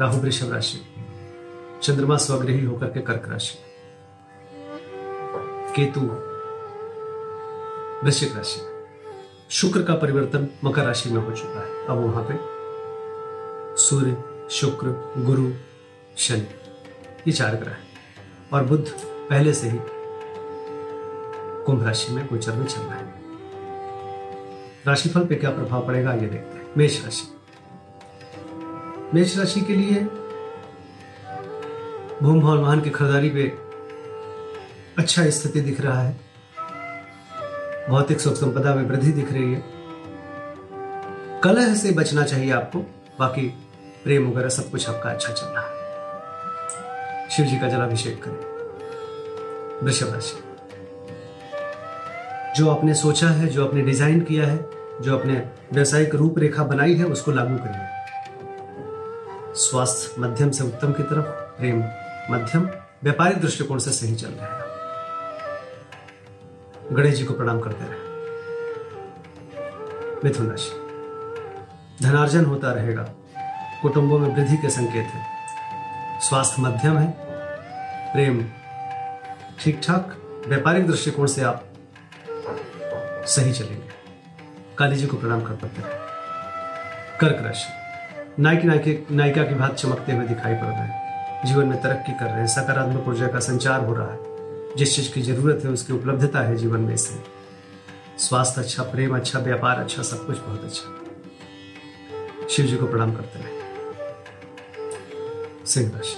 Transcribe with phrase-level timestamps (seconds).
[0.00, 0.94] राहु वृषभ राशि।
[1.82, 3.58] चंद्रमा स्वग्रही होकर के कर्क राशि।
[5.76, 6.00] केतु
[8.06, 8.60] वृश्चिक राशि।
[9.50, 12.34] शुक्र का परिवर्तन मकर राशि में हो चुका है। अब वहाँ पे
[13.76, 15.52] सूर्य, शुक्र, गुरु,
[16.16, 16.46] शनि,
[17.26, 17.88] ये चार ग्रह हैं।
[18.52, 18.88] और बुद्ध
[19.30, 19.78] पहले से ही
[21.64, 23.14] कुंभ राशि में गोचर में चल रहा है।
[24.86, 27.41] राशिफल पे क्या प्रभाव पड़ेगा, ये देखते हैं। मेष राशि।
[29.14, 30.04] मेष राशि के लिए
[32.22, 33.52] भूम भवन वाहन की खरीदारी पे
[34.98, 36.20] अच्छा स्थिति दिख रहा है।
[37.88, 39.64] भौतिक सुख संपदा में वृद्धि दिख रही है।
[41.44, 42.78] कलह से बचना चाहिए आपको।
[43.18, 43.48] बाकी
[44.04, 48.40] प्रेम वगैरह सब कुछ आपका अच्छा चल रहा है। शिव जी का जलाभिषेक करें।
[49.84, 50.42] वृषभ राशि।
[52.56, 54.66] जो आपने सोचा है, जो आपने डिज़ाइन किया है,
[55.02, 58.01] जो आपने व्यवसायिक रूपरेखा बनाई है, उसको लागू करिए।
[59.54, 61.26] स्वास्थ्य मध्यम से उत्तम की तरफ़,
[61.58, 61.78] प्रेम
[62.30, 62.62] मध्यम,
[63.02, 64.62] व्यापारिक दृष्टिकोण से सही चल रहे हैं।
[66.96, 68.12] गणेश जी को प्रणाम करते रहे।
[70.24, 70.70] मिथुन राशि।
[72.02, 73.02] धनार्जन होता रहेगा।
[73.82, 75.26] कुटुंबों में वृद्धि के संकेत है।
[76.20, 77.14] स्वास्थ्य मध्यम है।
[78.12, 78.50] प्रेम
[79.60, 81.64] ठीक ठाक व्यापारिक दृष्टिकोण से आप
[83.26, 83.88] सही चलेंगे।
[84.78, 85.98] काली जी को प्रणाम कर पाते रहे।
[87.18, 87.81] कर्क राशि।
[88.40, 88.64] नायक
[89.10, 91.02] नायके की भात चमकते हुए दिखाई पड़ रहे हैं।
[91.46, 94.18] जीवन में तरक्की कर रहे हैं। सकारात्मक ऊर्जा का संचार हो रहा है।
[94.76, 97.22] जिस चीज़ की ज़रूरत है, उसकी उपलब्धता है जीवन में से।
[98.18, 100.98] स्वास्थ्य अच्छा प्रेम अच्छा व्यापार अच्छा सब कुछ बहुत अच्छा।
[102.50, 103.62] शिव जी को प्रणाम करते रहे
[105.66, 106.16] सिंह राशि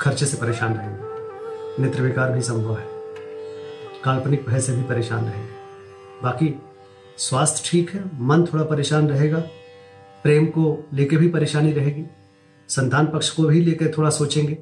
[0.00, 1.02] खर्चे से परेशान रहेंगे।
[1.82, 2.86] नेत्र विकार भी संभव है।
[4.04, 5.52] काल्पनिक भय से भी परेशान रहेंगे।
[6.22, 6.62] बाकी
[7.18, 9.42] स्वास्थ्य ठीक है, मन थोड़ा परेशान रहेगा।
[10.26, 12.04] प्रेम को लेके भी परेशानी रहेगी,
[12.68, 14.58] संतान पक्ष को भी लेकर थोड़ा सोचेंगे,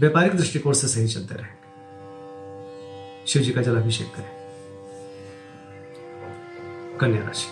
[0.00, 1.66] व्यापारिक दृष्टिकोण से सही चलते रहेंगे।
[3.26, 4.30] शिव जी का जलाभिषेक करें।
[7.00, 7.48] कन्या राशि।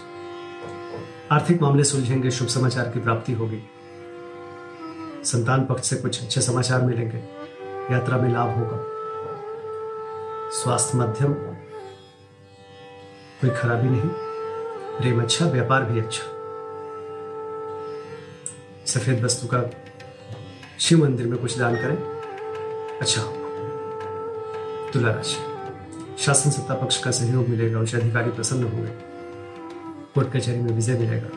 [1.31, 3.63] आर्थिक मामले सुलझेंगे, शुभ समाचार की प्राप्ति होगी।
[5.25, 7.19] संतान पक्ष से कुछ अच्छे समाचार मिलेंगे,
[7.95, 8.85] यात्रा में लाभ होगा।
[10.51, 11.33] स्वास्थ्य मध्यम,
[13.41, 14.11] कोई खराबी नहीं।
[14.99, 16.40] प्रेम अच्छा व्यापार भी अच्छा।
[18.87, 19.71] सफ़ेद वस्तु का
[20.81, 21.97] शिव मंदिर में कुछ दान करें।
[23.01, 23.23] अच्छा।
[24.93, 25.51] तुला राशि।
[26.23, 28.91] शासन सत्ता पक्ष का सहयोग मिलेगा, उच्च अधिकारी प्रसन्न होंगे,
[30.15, 31.29] कोर्ट कचहरी में विजय मिलेगा।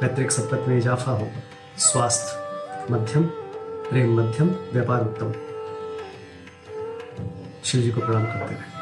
[0.00, 1.42] पैतृक संपत्ति में इजाफा होगा।
[1.78, 2.44] स्वास्थ्य
[2.92, 3.22] मध्यम,
[3.90, 5.32] प्रेम मध्यम, व्यापार उत्तम।
[7.64, 8.74] शिव जी को प्रणाम करते रहे।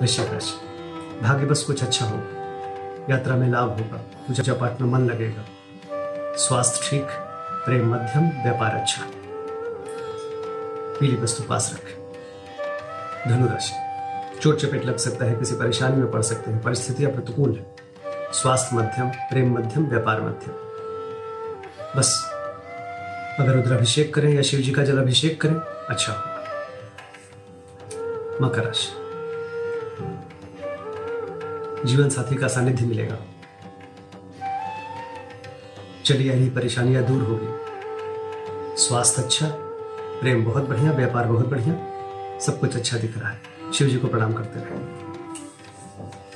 [0.00, 0.66] वृश्चिक राशि।
[1.20, 2.35] भाग्य बस कुछ अच्छा होगा।
[3.10, 5.44] यात्रा में लाभ होगा। पूजा पाठ में मन लगेगा।
[6.36, 7.06] स्वास्थ्य ठीक,
[7.64, 9.02] प्रेम मध्यम, व्यापार अच्छा।
[11.00, 12.06] पीली वस्तु पास रखें।
[13.28, 13.74] धनुराशि।
[14.38, 17.76] चोट चपेट लग सकता है, किसी परेशानी में पड़ सकते हैं। परिस्थितियाँ प्रतिकूल है।
[18.32, 20.54] स्वास्थ्य मध्यम, प्रेम मध्यम, व्यापार मध्यम।
[21.96, 22.30] बस।
[23.40, 25.54] अगर रुद्राभिषेक करें या शिव जी का जलाभिषेक करें
[25.88, 26.36] अच्छा होगा।
[28.46, 29.05] मकर राशि।
[31.84, 33.16] जीवन साथी का सानिध्य मिलेगा।
[36.04, 39.46] चली आई परेशानियाँ दूर होगी स्वास्थ्य अच्छा
[40.20, 41.74] प्रेम बहुत बढ़िया, व्यापार बहुत बढ़िया,
[42.38, 44.78] सब कुछ अच्छा दिख रहा है। शिव जी को प्रणाम करते रहे।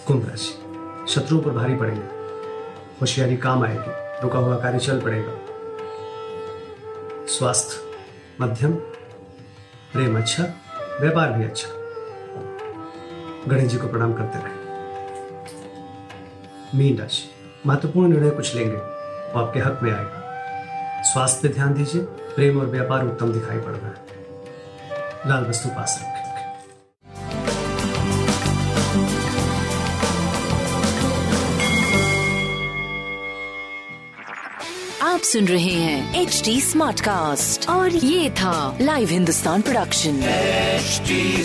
[0.06, 0.52] कुंभ राशि,
[1.12, 2.02] शत्रुओं पर भारी पड़ेंगे।
[3.00, 5.34] होशियारी काम आएगी, रुका हुआ कार्य चल पड़ेगा।
[7.28, 7.76] स्वास्थ्य,
[8.40, 8.72] मध्यम,
[9.92, 10.44] प्रेम अच्छा
[11.00, 11.68] व्यापार भी अच्छा।
[13.48, 14.59] गणेश जी को प्रणाम करते रहे।
[16.74, 17.30] मीन राशि।
[17.66, 22.66] महत्वपूर्ण निर्णय कुछ लेंगे वो आपके हक में आएगा। स्वास्थ्य पे ध्यान दीजिए प्रेम और
[22.66, 26.20] व्यापार उत्तम दिखाई पड़ रहा है। लाल वस्तु पास रखें।
[35.02, 40.20] आप सुन रहे हैं एच डी स्मार्ट कास्ट और ये था live Hindustan production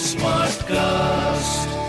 [0.02, 1.85] smart cast